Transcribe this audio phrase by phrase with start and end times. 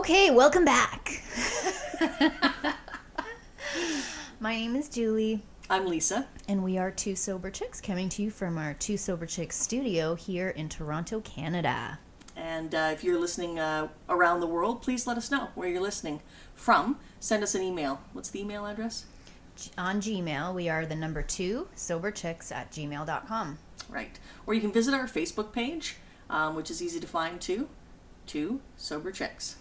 [0.00, 1.20] Okay, welcome back.
[4.40, 6.26] My name is Julie, I'm Lisa.
[6.48, 10.14] and we are Two Sober Chicks coming to you from our Two Sober Chicks studio
[10.14, 11.98] here in Toronto, Canada.
[12.34, 15.82] And uh, if you're listening uh, around the world, please let us know where you're
[15.82, 16.22] listening
[16.54, 16.98] from.
[17.18, 18.00] Send us an email.
[18.14, 19.04] What's the email address?
[19.56, 23.58] G- On Gmail, we are the number two soberchicks at gmail.com.
[23.90, 24.18] Right.
[24.46, 25.96] Or you can visit our Facebook page,
[26.30, 27.68] um, which is easy to find too.
[28.26, 29.56] Two Sober Chicks.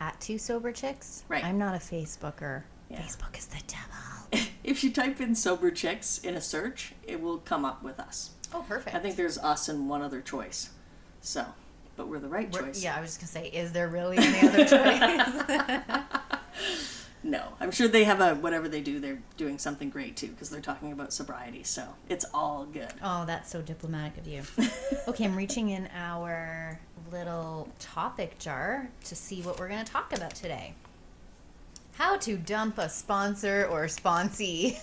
[0.00, 1.24] At Two Sober Chicks?
[1.28, 1.44] Right.
[1.44, 2.62] I'm not a Facebooker.
[2.88, 2.98] Yeah.
[3.02, 4.46] Facebook is the devil.
[4.64, 8.30] if you type in Sober Chicks in a search, it will come up with us.
[8.52, 8.96] Oh, perfect.
[8.96, 10.70] I think there's us and one other choice.
[11.20, 11.44] So,
[11.96, 12.82] but we're the right We're- choice.
[12.82, 14.64] yeah, I was just going to say, is there really any other
[15.92, 16.96] choice?
[17.22, 18.98] No, I'm sure they have a whatever they do.
[18.98, 21.62] They're doing something great too because they're talking about sobriety.
[21.64, 22.88] So it's all good.
[23.04, 24.42] Oh, that's so diplomatic of you.
[25.06, 26.80] okay, I'm reaching in our
[27.12, 30.74] little topic jar to see what we're going to talk about today.
[31.94, 34.76] How to dump a sponsor or sponsee.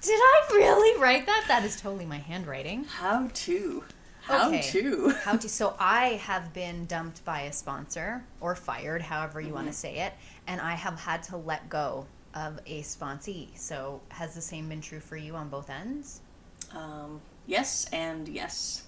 [0.00, 1.44] Did I really write that?
[1.48, 2.84] That is totally my handwriting.
[2.84, 3.84] How to?
[4.22, 4.60] How Okay.
[4.62, 5.10] to?
[5.24, 5.48] How to?
[5.48, 9.72] So I have been dumped by a sponsor or fired, however you want Mm-hmm.
[9.72, 10.12] to say it,
[10.46, 13.48] and I have had to let go of a sponsee.
[13.56, 16.20] So has the same been true for you on both ends?
[16.74, 18.84] Um, yes and yes.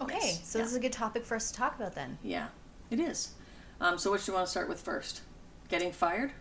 [0.00, 0.64] Okay, Yes, so yeah.
[0.64, 2.18] this is a good topic for us to talk about then.
[2.22, 2.48] Yeah,
[2.90, 3.32] it is.
[3.80, 5.22] Um, so which do you want to start with first?
[5.68, 6.32] Getting fired?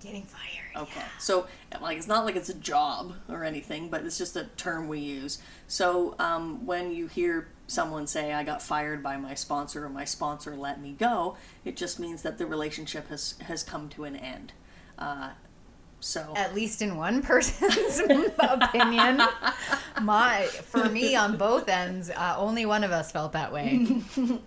[0.00, 0.84] Getting fired.
[0.84, 1.02] Okay.
[1.18, 1.48] So,
[1.80, 5.00] like, it's not like it's a job or anything, but it's just a term we
[5.00, 5.42] use.
[5.66, 10.04] So, um, when you hear someone say, I got fired by my sponsor or my
[10.04, 14.14] sponsor let me go, it just means that the relationship has, has come to an
[14.16, 14.52] end.
[14.98, 15.30] Uh,
[16.00, 17.98] so, At least in one person's
[18.38, 19.22] opinion.
[20.02, 24.02] My for me on both ends, uh, only one of us felt that way.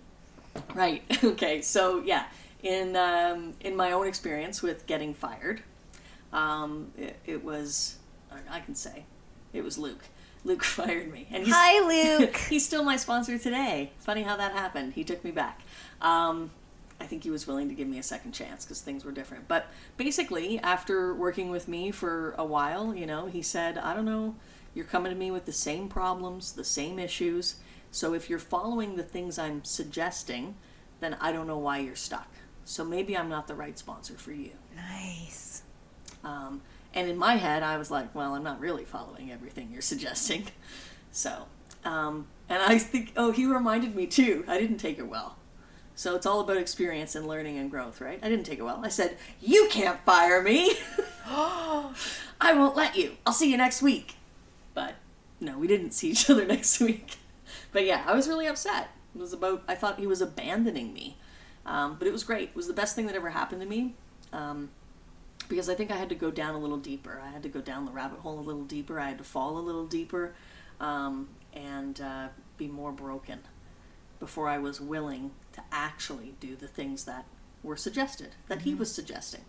[0.74, 1.02] Right.
[1.24, 1.62] Okay.
[1.62, 2.26] So yeah,
[2.62, 5.62] in um, in my own experience with getting fired,
[6.30, 7.96] um, it, it was
[8.50, 9.04] I can say
[9.54, 10.04] it was Luke.
[10.44, 12.36] Luke fired me, and he's Hi, Luke.
[12.36, 13.92] he's still my sponsor today.
[14.00, 14.92] Funny how that happened.
[14.92, 15.62] He took me back.
[16.02, 16.50] Um,
[17.02, 19.48] I think he was willing to give me a second chance because things were different.
[19.48, 24.04] But basically, after working with me for a while, you know, he said, I don't
[24.04, 24.36] know,
[24.72, 27.56] you're coming to me with the same problems, the same issues.
[27.90, 30.54] So if you're following the things I'm suggesting,
[31.00, 32.28] then I don't know why you're stuck.
[32.64, 34.52] So maybe I'm not the right sponsor for you.
[34.76, 35.62] Nice.
[36.22, 36.62] Um,
[36.94, 40.46] and in my head, I was like, well, I'm not really following everything you're suggesting.
[41.14, 41.44] So,
[41.84, 45.36] um, and I think, oh, he reminded me too, I didn't take it well.
[45.94, 48.18] So it's all about experience and learning and growth, right?
[48.22, 48.80] I didn't take it well.
[48.82, 50.74] I said, you can't fire me.
[51.26, 53.16] I won't let you.
[53.26, 54.16] I'll see you next week.
[54.74, 54.94] But
[55.40, 57.16] no, we didn't see each other next week.
[57.72, 58.90] But yeah, I was really upset.
[59.14, 61.16] It was about, I thought he was abandoning me.
[61.64, 62.48] Um, but it was great.
[62.50, 63.94] It was the best thing that ever happened to me.
[64.32, 64.70] Um,
[65.48, 67.20] because I think I had to go down a little deeper.
[67.22, 68.98] I had to go down the rabbit hole a little deeper.
[68.98, 70.34] I had to fall a little deeper
[70.80, 73.40] um, and uh, be more broken
[74.18, 77.24] before I was willing to actually do the things that
[77.62, 79.42] were suggested, that he was suggesting.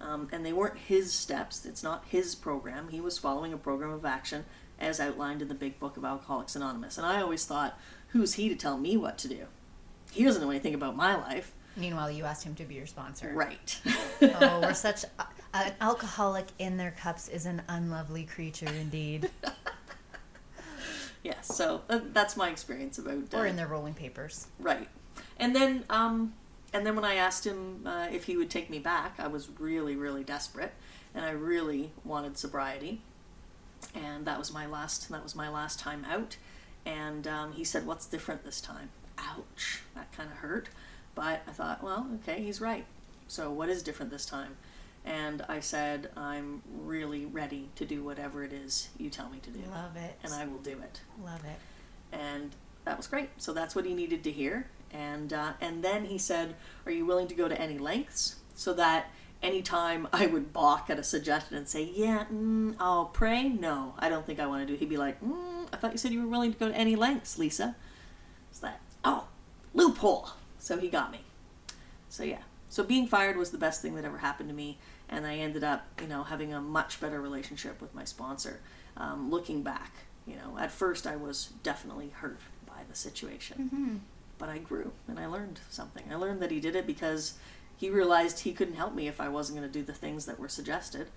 [0.00, 2.88] Um, and they weren't his steps, it's not his program.
[2.88, 4.44] He was following a program of action
[4.78, 6.98] as outlined in the big book of Alcoholics Anonymous.
[6.98, 9.46] And I always thought, who's he to tell me what to do?
[10.12, 11.52] He doesn't know anything about my life.
[11.76, 13.32] Meanwhile, you asked him to be your sponsor.
[13.34, 13.78] Right.
[14.40, 15.04] Oh, we're such
[15.54, 19.30] an alcoholic in their cups is an unlovely creature indeed.
[21.22, 23.34] Yeah, so uh, that's my experience about.
[23.34, 24.46] Uh, or in their rolling papers.
[24.60, 24.88] right,
[25.38, 26.34] and then um,
[26.72, 29.48] and then when I asked him uh, if he would take me back, I was
[29.58, 30.72] really really desperate,
[31.14, 33.00] and I really wanted sobriety,
[33.94, 36.36] and that was my last that was my last time out,
[36.84, 40.68] and um, he said, "What's different this time?" Ouch, that kind of hurt,
[41.14, 42.84] but I thought, well, okay, he's right.
[43.28, 44.56] So what is different this time?
[45.06, 49.50] And I said, I'm really ready to do whatever it is you tell me to
[49.50, 50.18] do, Love it.
[50.22, 51.00] and I will do it.
[51.24, 51.58] Love it.
[52.12, 52.54] and
[52.84, 53.30] that was great.
[53.38, 54.66] So that's what he needed to hear.
[54.92, 56.54] And uh, and then he said,
[56.84, 59.10] "Are you willing to go to any lengths so that
[59.42, 63.48] anytime I would balk at a suggestion and say, yeah, mm, I'll pray.
[63.48, 64.74] No, I don't think I want to do.
[64.74, 66.74] it," He'd be like, mm, I thought you said you were willing to go to
[66.74, 67.76] any lengths, Lisa.
[68.52, 69.28] Is that oh
[69.74, 70.30] loophole?
[70.58, 71.20] So he got me.
[72.08, 72.42] So yeah.
[72.68, 74.78] So being fired was the best thing that ever happened to me,
[75.08, 78.60] and I ended up, you know, having a much better relationship with my sponsor.
[78.96, 79.92] Um, looking back,
[80.26, 84.02] you know, at first I was definitely hurt by the situation,
[84.38, 86.04] but I grew and I learned something.
[86.10, 87.34] I learned that he did it because
[87.76, 90.38] he realized he couldn't help me if I wasn't going to do the things that
[90.38, 91.08] were suggested.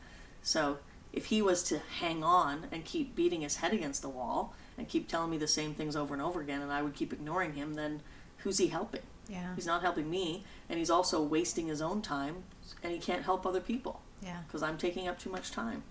[0.41, 0.79] So
[1.13, 4.87] if he was to hang on and keep beating his head against the wall and
[4.87, 7.53] keep telling me the same things over and over again, and I would keep ignoring
[7.53, 8.01] him, then
[8.37, 9.01] who's he helping?
[9.27, 9.53] Yeah.
[9.55, 12.43] He's not helping me, and he's also wasting his own time,
[12.83, 14.39] and he can't help other people Yeah.
[14.47, 15.83] because I'm taking up too much time.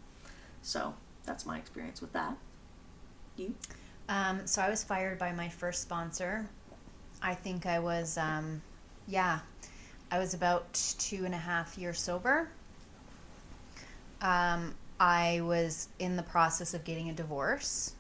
[0.63, 2.37] So that's my experience with that.
[3.37, 3.55] You?
[4.09, 6.49] Um, so I was fired by my first sponsor.
[7.23, 8.63] I think I was, um,
[9.07, 9.41] yeah,
[10.11, 12.49] I was about two and a half years sober.
[14.21, 17.95] Um, I was in the process of getting a divorce,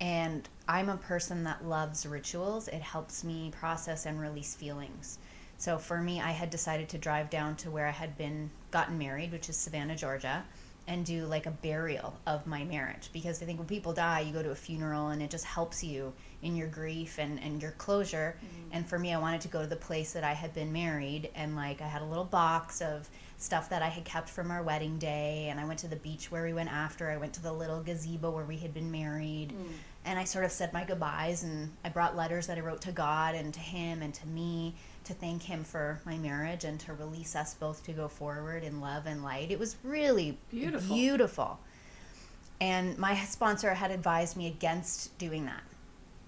[0.00, 2.68] and I'm a person that loves rituals.
[2.68, 5.18] It helps me process and release feelings.
[5.56, 8.98] So for me, I had decided to drive down to where I had been gotten
[8.98, 10.44] married, which is Savannah, Georgia,
[10.88, 14.32] and do like a burial of my marriage because I think when people die, you
[14.32, 17.72] go to a funeral and it just helps you in your grief and, and your
[17.72, 18.36] closure.
[18.38, 18.68] Mm-hmm.
[18.72, 21.30] And for me, I wanted to go to the place that I had been married
[21.34, 24.62] and like I had a little box of stuff that I had kept from our
[24.62, 25.48] wedding day.
[25.50, 27.10] And I went to the beach where we went after.
[27.10, 29.50] I went to the little gazebo where we had been married.
[29.50, 29.72] Mm.
[30.08, 32.92] And I sort of said my goodbyes and I brought letters that I wrote to
[32.92, 34.74] God and to him and to me
[35.04, 38.80] to thank him for my marriage and to release us both to go forward in
[38.80, 39.50] love and light.
[39.50, 40.96] It was really Beautiful.
[40.96, 41.60] beautiful.
[42.58, 45.62] And my sponsor had advised me against doing that.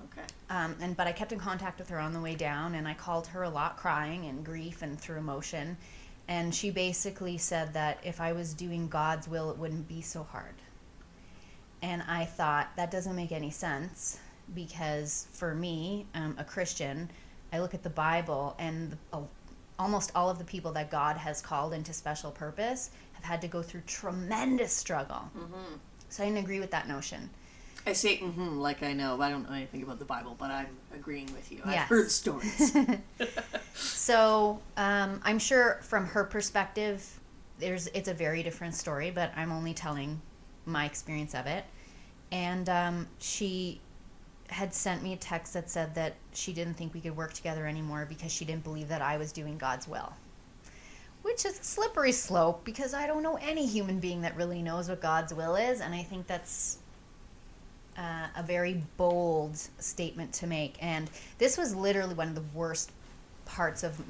[0.04, 0.26] Okay.
[0.50, 2.92] Um, and but I kept in contact with her on the way down, and I
[2.92, 5.78] called her a lot, crying and grief and through emotion.
[6.28, 10.22] And she basically said that if I was doing God's will, it wouldn't be so
[10.22, 10.54] hard.
[11.82, 14.18] And I thought that doesn't make any sense
[14.54, 17.10] because for me, um, a Christian,
[17.52, 19.20] I look at the Bible and the, uh,
[19.78, 23.48] almost all of the people that God has called into special purpose have had to
[23.48, 25.30] go through tremendous struggle.
[25.36, 25.76] Mm-hmm.
[26.10, 27.30] So I didn't agree with that notion.
[27.86, 29.18] I say mm-hmm, like I know.
[29.22, 31.60] I don't know anything about the Bible, but I'm agreeing with you.
[31.64, 31.88] I've Yes.
[31.88, 32.76] heard stories.
[33.74, 37.18] So um, I'm sure from her perspective,
[37.58, 40.20] there's it's a very different story, but I'm only telling
[40.70, 41.64] my experience of it.
[42.32, 43.80] And um, she
[44.48, 47.66] had sent me a text that said that she didn't think we could work together
[47.66, 50.12] anymore because she didn't believe that I was doing God's will.
[51.22, 54.88] Which is a slippery slope because I don't know any human being that really knows
[54.88, 56.78] what God's will is, and I think that's
[57.98, 60.76] uh, a very bold statement to make.
[60.80, 62.92] And this was literally one of the worst
[63.50, 64.00] parts of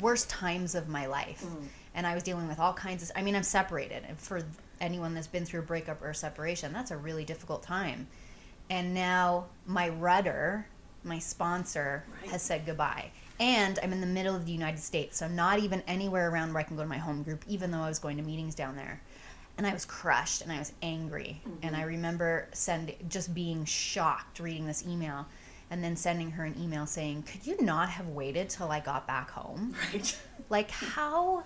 [0.00, 1.44] worst times of my life
[1.94, 4.40] and i was dealing with all kinds of i mean i'm separated and for
[4.80, 8.06] anyone that's been through a breakup or a separation that's a really difficult time
[8.70, 10.66] and now my rudder
[11.04, 12.30] my sponsor Right.
[12.32, 15.58] has said goodbye and i'm in the middle of the united states so i'm not
[15.58, 17.98] even anywhere around where i can go to my home group even though i was
[17.98, 19.00] going to meetings down there
[19.58, 21.74] and i was crushed and i was angry and mm-hmm.
[21.76, 25.26] i remember sending just being shocked reading this email
[25.70, 29.06] and then sending her an email saying, Could you not have waited till I got
[29.06, 29.74] back home?
[29.92, 30.18] right?
[30.48, 31.42] Like, how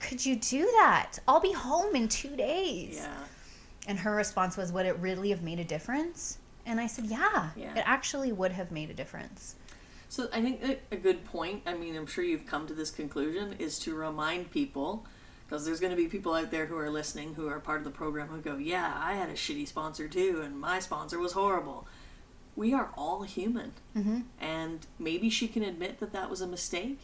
[0.00, 1.18] could you do that?
[1.26, 2.96] I'll be home in two days.
[2.96, 3.14] Yeah.
[3.86, 6.38] And her response was, Would it really have made a difference?
[6.66, 7.74] And I said, Yeah, Yeah.
[7.76, 9.54] it actually would have made a difference.
[10.10, 11.62] So I think a- good point.
[11.66, 15.04] I mean, I'm sure you've come to this conclusion is to remind people
[15.46, 17.84] because there's going to be people out there who are listening who are part of
[17.84, 21.32] the program who go, "Yeah, I had a shitty sponsor too, and my sponsor was
[21.32, 21.86] horrible."
[22.56, 24.20] We are all human, Mm-hmm.
[24.40, 26.98] and maybe she can admit that that was a mistake.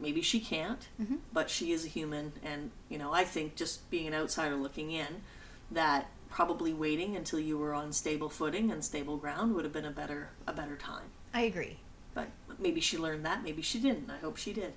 [0.00, 1.18] Maybe she can't, Mhm.
[1.32, 4.90] but she is a human, and you know, I think just being an outsider looking
[4.90, 5.22] in,
[5.70, 9.84] that probably waiting until you were on stable footing and stable ground would have been
[9.84, 11.10] a better a better time.
[11.34, 11.78] I agree.
[12.14, 14.10] But maybe she learned that, maybe she didn't.
[14.10, 14.72] I hope she did.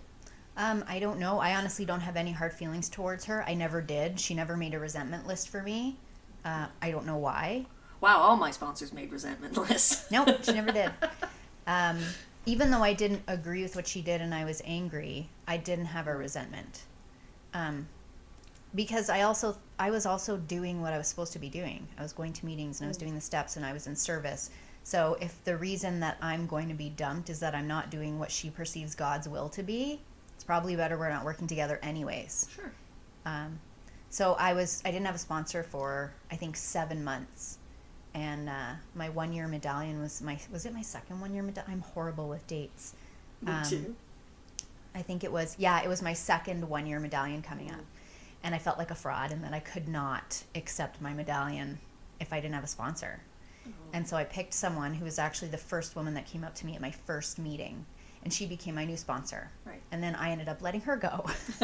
[0.55, 1.39] Um, I don't know.
[1.39, 3.43] I honestly don't have any hard feelings towards her.
[3.47, 4.19] I never did.
[4.19, 5.97] She never made a resentment list for me.
[6.45, 7.65] Uh, I don't know why.
[8.01, 10.11] Wow, all my sponsors made resentment lists.
[10.11, 10.91] Nope, she never did.
[11.65, 11.99] Um,
[12.45, 15.85] even though I didn't agree with what she did and I was angry, I didn't
[15.85, 16.83] have a resentment.
[17.53, 17.87] Um,
[18.75, 21.87] because I also I was also doing what I was supposed to be doing.
[21.97, 23.95] I was going to meetings and I was doing the steps and I was in
[23.95, 24.49] service.
[24.83, 28.19] So if the reason that I'm going to be dumped is that I'm not doing
[28.19, 30.01] what she perceives God's will to be,
[30.35, 32.49] it's probably better we're not working together anyways.
[32.53, 32.71] Sure.
[33.25, 33.59] Um,
[34.09, 37.59] so I was I didn't have a sponsor for I think seven months,
[38.13, 41.71] and uh, my one year medallion was my was it my second one year medallion?
[41.73, 42.93] I'm horrible with dates.
[43.41, 43.95] Me Um, too.
[44.95, 47.81] I think it was yeah it was my second one year medallion coming up,
[48.43, 51.79] and I felt like a fraud and that I could not accept my medallion
[52.19, 53.21] if I didn't have a sponsor.
[53.93, 56.65] And so I picked someone who was actually the first woman that came up to
[56.65, 57.85] me at my first meeting,
[58.23, 59.49] and she became my new sponsor.
[59.65, 59.81] Right.
[59.91, 61.25] And then I ended up letting her go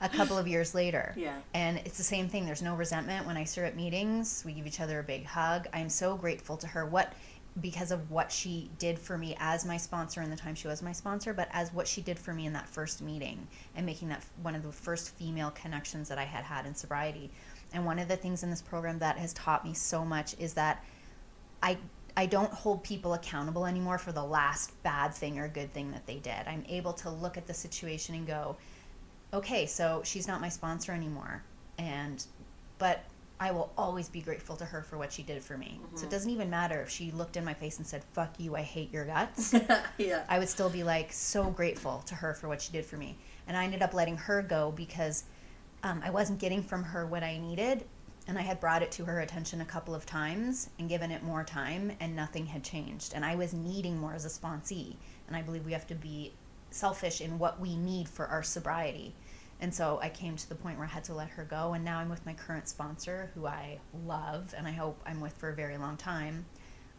[0.00, 1.14] a couple of years later.
[1.16, 1.36] Yeah.
[1.54, 2.46] And it's the same thing.
[2.46, 4.42] There's no resentment when I serve at meetings.
[4.44, 5.66] We give each other a big hug.
[5.72, 6.86] I'm so grateful to her.
[6.86, 7.12] What
[7.60, 10.82] because of what she did for me as my sponsor in the time she was
[10.82, 14.08] my sponsor, but as what she did for me in that first meeting and making
[14.08, 17.30] that one of the first female connections that I had had in sobriety.
[17.72, 20.54] And one of the things in this program that has taught me so much is
[20.54, 20.84] that
[21.62, 21.78] I
[22.16, 26.04] I don't hold people accountable anymore for the last bad thing or good thing that
[26.06, 26.48] they did.
[26.48, 28.56] I'm able to look at the situation and go,
[29.32, 31.42] okay, so she's not my sponsor anymore.
[31.78, 32.24] And,
[32.78, 33.04] but
[33.40, 35.80] I will always be grateful to her for what she did for me.
[35.94, 38.56] So it doesn't even matter if she looked in my face and said, fuck you,
[38.56, 39.54] I hate your guts.
[39.98, 40.24] yeah.
[40.28, 43.16] I would still be like so grateful to her for what she did for me.
[43.46, 45.24] And I ended up letting her go because
[45.84, 47.84] um, I wasn't getting from her what I needed.
[48.26, 51.22] And I had brought it to her attention a couple of times and given it
[51.22, 53.14] more time, and nothing had changed.
[53.14, 54.96] And I was needing more as a sponsee.
[55.28, 56.32] And I believe we have to be
[56.70, 59.14] selfish in what we need for our sobriety.
[59.60, 61.72] And so I came to the point where I had to let her go.
[61.74, 65.32] And now I'm with my current sponsor, who I love and I hope I'm with
[65.32, 66.46] for a very long time.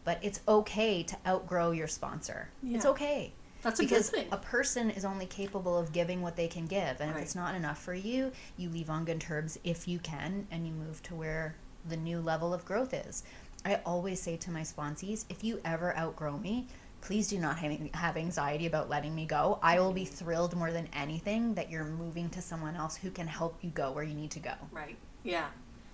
[0.04, 2.50] But it's okay to outgrow your sponsor.
[2.66, 3.32] It's okay.
[3.62, 4.26] That's a good because thing.
[4.32, 7.00] a person is only capable of giving what they can give.
[7.00, 7.16] And Right.
[7.18, 10.66] if it's not enough for you, you leave on good terms if you can and
[10.66, 13.22] you move to where the new level of growth is.
[13.64, 16.66] I always say to my sponsees, if you ever outgrow me,
[17.00, 19.58] please do not have, anxiety about letting me go.
[19.62, 23.26] I will be thrilled more than anything that you're moving to someone else who can
[23.26, 24.52] help you go where you need to go.
[24.70, 24.96] Right.
[25.22, 25.46] Yeah.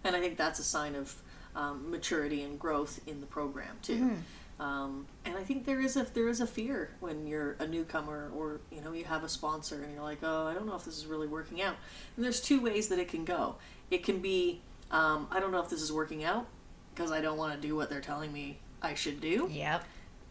[0.05, 1.15] And I think that's a sign of
[1.55, 4.17] um, maturity and growth in the program too.
[4.59, 8.31] Um, and I think there is a there is a fear when you're a newcomer
[8.35, 10.85] or you know you have a sponsor and you're like, oh, I don't know if
[10.85, 11.77] this is really working out.
[12.17, 13.57] And there's two ways that it can go.
[13.91, 16.47] It can be, um, I don't know if this is working out
[16.95, 19.49] because I don't want to do what they're telling me I should do.
[19.53, 19.85] Yep.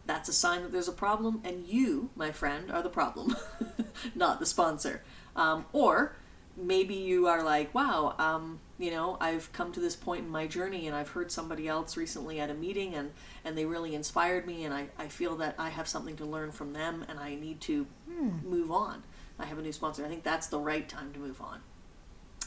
[0.06, 3.36] That's a sign that there's a problem, and you, my friend, are the problem,
[4.14, 5.02] not the sponsor.
[5.34, 6.16] Um, or
[6.56, 10.46] maybe you are like, wow, um, you know, I've come to this point in my
[10.46, 13.12] journey, and I've heard somebody else recently at a meeting, and,
[13.44, 16.52] and they really inspired me, and I, I feel that I have something to learn
[16.52, 17.86] from them, and I need to
[18.44, 19.02] move on.
[19.38, 20.04] I have a new sponsor.
[20.04, 21.60] I think that's the right time to move on.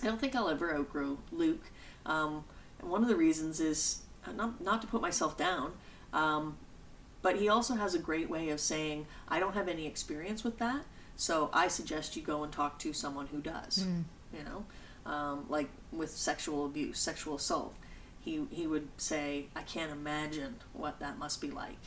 [0.02, 1.72] I don't think I'll ever outgrow Luke.
[2.06, 2.46] Um,
[2.80, 5.74] and one of the reasons is uh, not, not to put myself down,
[6.14, 6.58] um,
[7.22, 10.58] but he also has a great way of saying, I don't have any experience with
[10.60, 10.82] that,
[11.16, 13.86] so I suggest you go and talk to someone who does.
[14.34, 14.66] You know,
[15.12, 17.76] um, like with sexual abuse, sexual assault.
[18.22, 21.80] He, he would say, I can't imagine what that must be like.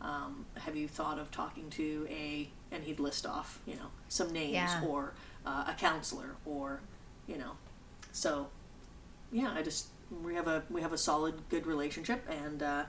[0.00, 4.32] Um, have you thought of talking to a, and he'd list off, you know, some
[4.32, 4.82] names Yeah.
[4.86, 5.14] or
[5.46, 6.80] uh, a counselor or,
[7.26, 7.52] you know,
[8.12, 8.48] so
[9.30, 9.88] yeah, I just
[10.22, 12.84] we have a we have a solid good relationship, and uh,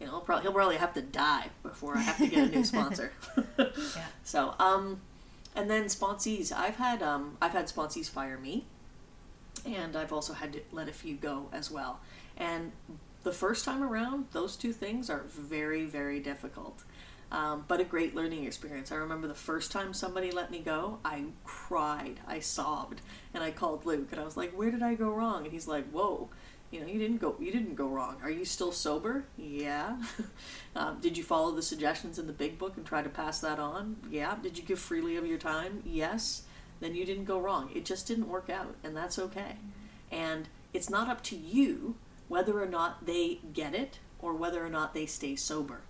[0.00, 2.50] you know he'll probably, he'll probably have to die before I have to get a
[2.50, 3.12] new sponsor.
[3.36, 3.68] Yeah.
[4.24, 5.00] So um,
[5.54, 8.64] and then sponsees, I've had um I've had sponsees fire me,
[9.66, 12.00] and I've also had to let a few go as well.
[12.36, 12.72] And
[13.22, 16.84] the first time around, those two things are very very difficult.
[17.32, 18.90] Um, but a great learning experience.
[18.90, 23.02] I remember the first time somebody let me go, I cried, I sobbed,
[23.32, 25.68] and I called Luke, and I was like, "Where did I go wrong?" And he's
[25.68, 26.28] like, "Whoa,
[26.70, 28.16] you know, you didn't go, you didn't go wrong.
[28.22, 29.24] Are you still sober?
[29.36, 29.96] Yeah.
[30.76, 33.58] um, did you follow the suggestions in the big book and try to pass that
[33.58, 33.96] on?
[34.10, 34.36] Yeah.
[34.40, 35.82] Did you give freely of your time?
[35.84, 36.42] Yes.
[36.80, 37.70] Then you didn't go wrong.
[37.74, 39.56] It just didn't work out, and that's okay.
[40.10, 41.96] And it's not up to you
[42.28, 45.82] whether or not they get it or whether or not they stay sober."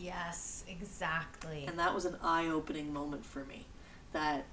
[0.00, 1.64] Yes, exactly.
[1.66, 3.66] And that was an eye opening moment for me.
[4.12, 4.46] That,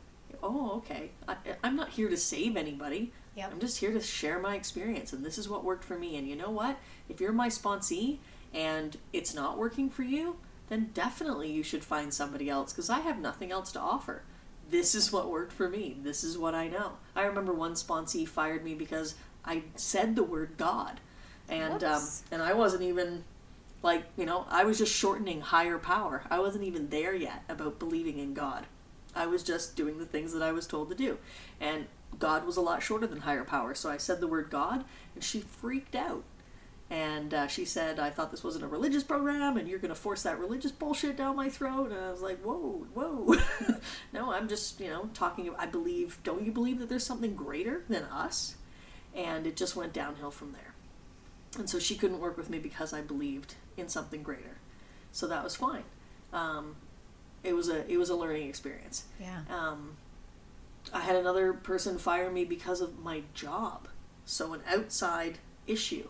[0.44, 3.12] oh, okay, I, I'm not here to save anybody.
[3.36, 3.52] Yep.
[3.54, 6.18] I'm just here to share my experience, and this is what worked for me.
[6.18, 6.78] And you know what?
[7.08, 8.18] If you're my sponsee
[8.54, 13.00] and it's not working for you, then definitely you should find somebody else because I
[13.00, 14.24] have nothing else to offer.
[14.70, 15.98] This is what worked for me.
[16.02, 16.94] This is what I know.
[17.16, 21.00] I remember one sponsee fired me because I said the word God,
[21.50, 23.24] and um, and I wasn't even
[23.84, 27.80] like you know i was just shortening higher power i wasn't even there yet about
[27.80, 28.66] believing in god
[29.16, 31.18] i was just doing the things that i was told to do
[31.60, 31.86] and
[32.20, 34.84] god was a lot shorter than higher power so i said the word god
[35.16, 36.24] and she freaked out
[36.90, 39.96] and uh, she said i thought this wasn't a religious program and you're going to
[39.96, 43.36] force that religious bullshit down my throat and i was like whoa whoa
[44.14, 47.84] no i'm just you know talking i believe don't you believe that there's something greater
[47.90, 48.56] than us
[49.16, 50.72] and it just went downhill from there
[51.58, 54.58] and so she couldn't work with me because I believed in something greater.
[55.12, 55.84] So that was fine.
[56.32, 56.78] Um,
[57.44, 59.06] it was a it was a learning experience.
[59.20, 59.42] yeah.
[59.50, 59.98] Um,
[60.94, 63.88] I had another person fire me because of my job,
[64.26, 66.08] so an outside issue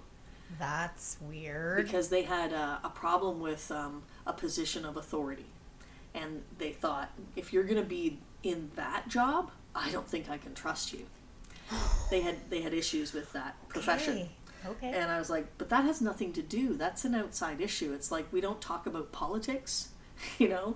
[0.59, 1.85] That's weird.
[1.85, 5.47] because they had a, a problem with um, a position of authority,
[6.13, 10.37] and they thought if you're going to be in that job, I don't think I
[10.37, 11.05] can trust you.
[12.09, 14.17] They had they had issues with that profession.
[14.17, 14.31] Okay.
[14.65, 14.91] Okay.
[14.93, 16.75] And I was like, but that has nothing to do.
[16.75, 17.93] That's an outside issue.
[17.93, 19.89] It's like we don't talk about politics,
[20.37, 20.75] you know?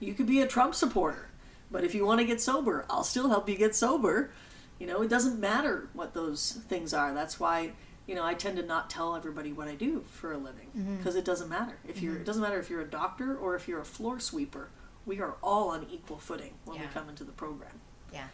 [0.00, 1.28] You could be a Trump supporter,
[1.70, 4.30] but if you want to get sober, I'll still help you get sober.
[4.78, 7.12] You know, it doesn't matter what those things are.
[7.14, 7.72] That's why
[8.06, 10.96] you know, I tend to not tell everybody what I do for a living Mm-hmm.
[10.96, 11.76] because it doesn't matter.
[11.86, 14.70] If you're, it doesn't matter if you're a doctor or if you're a floor sweeper.
[15.04, 17.80] We are all on equal footing when we come into the program.
[18.12, 18.24] Yeah.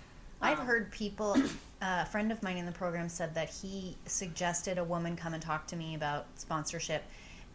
[0.40, 1.32] I've Um, heard people,
[1.82, 5.34] uh, a friend of mine in the program said that he suggested a woman come
[5.34, 7.02] and talk to me about sponsorship.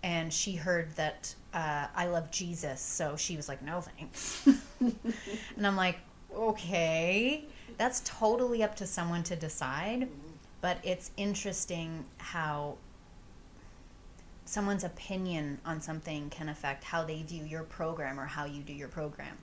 [0.03, 2.79] And she heard that uh, I love Jesus.
[2.81, 4.47] So she was like, no thanks.
[4.79, 5.97] and I'm like,
[6.33, 7.45] okay.
[7.77, 10.07] That's totally up to someone to decide.
[10.61, 12.77] But it's interesting how
[14.45, 18.73] someone's opinion on something can affect how they view your program or how you do
[18.73, 19.37] your program.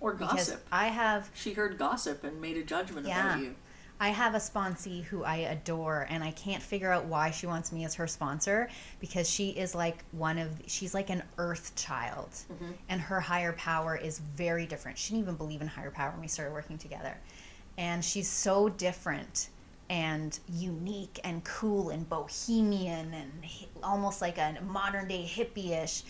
[0.00, 0.66] Or Because gossip.
[0.72, 3.34] I have She heard gossip and made a judgment Yeah.
[3.34, 3.54] about you.
[4.00, 7.70] I have a sponsee who I adore, and I can't figure out why she wants
[7.70, 12.30] me as her sponsor because she is like one of she's like an earth child,
[12.30, 12.72] mm-hmm.
[12.88, 14.96] and her higher power is very different.
[14.96, 17.14] She didn't even believe in higher power when we started working together,
[17.76, 19.50] and she's so different
[19.90, 23.30] and unique and cool and bohemian and
[23.82, 26.04] almost like a modern day hippie-ish.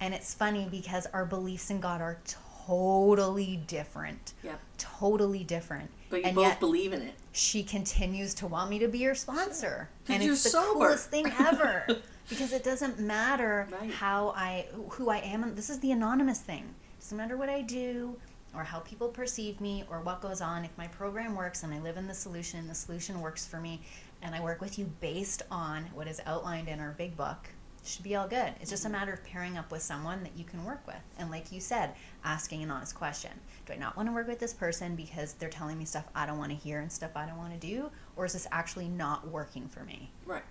[0.00, 2.18] And it's funny because our beliefs in God are
[2.66, 4.60] totally different Yep.
[4.78, 5.90] totally different.
[6.10, 7.14] But you and both believe in it.
[7.32, 9.88] she continues to want me to be her sponsor.
[10.06, 10.72] 'Cause And it's the sober.
[10.86, 11.86] coolest thing ever.
[12.28, 13.90] because it doesn't matter Right.
[13.92, 15.54] how I who I am.
[15.54, 16.74] This is the anonymous thing.
[16.98, 18.16] It doesn't matter what I do
[18.54, 20.64] or how people perceive me or what goes on.
[20.64, 23.58] If my program works and I live in the solution and the solution works for
[23.60, 23.82] me
[24.22, 27.50] and I work with you based on what is outlined in our big book,
[27.86, 28.54] should be all good.
[28.60, 31.02] It's just a matter of pairing up with someone that you can work with.
[31.18, 33.30] And like you said, asking an honest question.
[33.66, 36.26] Do I not want to work with this person because they're telling me stuff I
[36.26, 37.90] don't want to hear and stuff I don't want to do?
[38.16, 40.10] Or is this actually not working for me?
[40.24, 40.42] Right.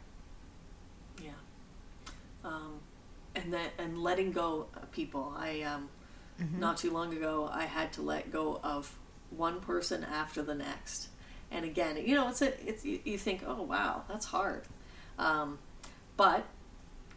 [1.21, 1.31] Yeah.
[2.43, 2.79] Um,
[3.35, 5.33] and that and letting go of people.
[5.37, 5.89] I um,
[6.59, 8.97] not too long ago I had to let go of
[9.31, 11.09] one person after the next.
[11.51, 14.63] And again, you know, it's a it's you, you think, oh wow, that's hard.
[15.17, 15.59] Um,
[16.17, 16.45] but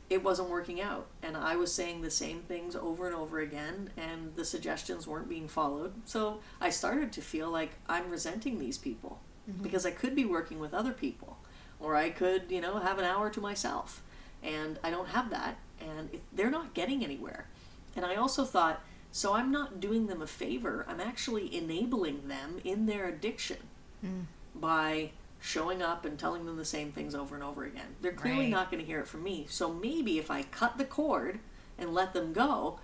[0.08, 1.06] it wasn't working out.
[1.22, 5.28] And i was saying the same things over and over again and the suggestions weren't
[5.28, 5.92] being followed.
[6.04, 9.20] So i started to feel like i'm resenting these people
[9.50, 9.62] mm-hmm.
[9.62, 11.38] because i could be working with other people
[11.80, 14.02] or i could you know have an hour to myself.
[14.42, 17.46] And i don't have that and they're not getting anywhere.
[17.94, 20.84] And i also thought so i'm not doing them a favor.
[20.88, 23.58] I'm actually enabling them in their addiction
[24.04, 24.24] mm.
[24.54, 27.96] by showing up and telling them the same things over and over again.
[28.00, 28.50] They're clearly Right.
[28.50, 29.46] not going to hear it from me.
[29.48, 31.38] So maybe if I cut the cord
[31.78, 32.80] and let them go,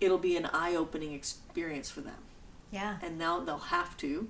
[0.00, 2.22] it'll be an eye-opening experience for them.
[2.70, 2.98] Yeah.
[3.02, 4.28] And now they'll have to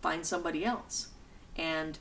[0.00, 1.08] find somebody else.
[1.56, 1.98] And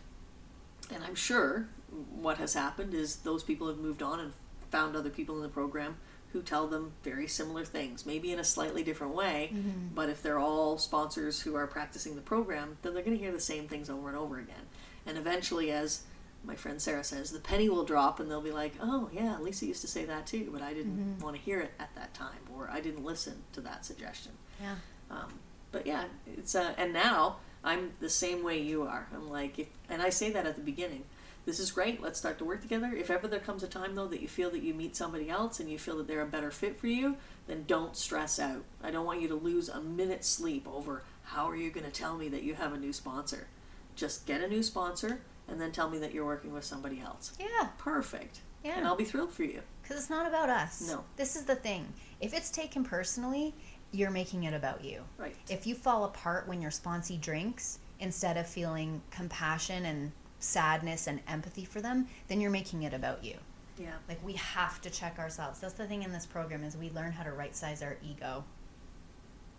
[0.94, 1.68] and I'm sure
[2.12, 4.34] what has happened is those people have moved on and
[4.72, 5.98] found other people in the program
[6.34, 9.54] who tell them very similar things, maybe in a slightly different way.
[9.96, 13.32] But if they're all sponsors who are practicing the program, then they're going to hear
[13.32, 14.66] the same things over and over again.
[15.06, 16.02] And eventually, as
[16.44, 19.66] my friend Sarah says, the penny will drop and they'll be like, oh, yeah, Lisa
[19.66, 22.40] used to say that too, but I didn't want to hear it at that time,
[22.54, 24.34] or I didn't listen to that suggestion.
[24.62, 24.76] Yeah.
[25.10, 25.40] Um,
[25.72, 29.08] but yeah, it's uh, and now I'm the same way you are.
[29.14, 31.06] I'm like, if, and I say that at the beginning.
[31.46, 32.02] This is great.
[32.02, 32.94] Let's start to work together.
[32.96, 35.60] If ever there comes a time though that you feel that you meet somebody else
[35.60, 38.64] and you feel that they're a better fit for you, then don't stress out.
[38.82, 41.92] I don't want you to lose a minute's sleep over how are you going to
[41.92, 43.48] tell me that you have a new sponsor.
[43.96, 47.34] Just get a new sponsor and then tell me that you're working with somebody else.
[47.40, 47.70] Yeah.
[47.78, 48.40] Perfect.
[48.64, 48.78] Yeah.
[48.78, 49.62] And I'll be thrilled for you.
[49.82, 50.88] Because it's not about us.
[50.88, 51.04] No.
[51.18, 51.94] This is the thing.
[52.22, 53.54] If it's taken personally,
[53.92, 55.04] you're making it about you.
[55.18, 55.36] Right.
[55.50, 60.12] If you fall apart when your sponsee drinks, instead of feeling compassion and
[60.44, 63.36] sadness and empathy for them, then you're making it about you.
[63.78, 63.94] Yeah.
[64.08, 65.60] Like we have to check ourselves.
[65.60, 68.44] That's the thing in this program is we learn how to right size our ego.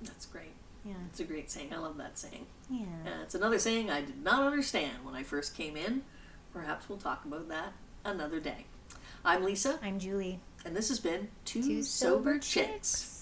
[0.03, 0.53] That's great.
[0.85, 0.95] Yeah.
[1.11, 1.73] It's a great saying.
[1.73, 2.47] I love that saying.
[2.71, 2.85] Yeah.
[3.07, 6.03] Uh, it's another saying I did not understand when I first came in.
[6.53, 7.73] Perhaps we'll talk about that
[8.05, 8.67] another day.
[9.25, 10.41] I'm Lisa, I'm Julie.
[10.67, 12.51] and this has been Two, Two Sober, Sober Chicks.
[12.53, 13.14] Chicks.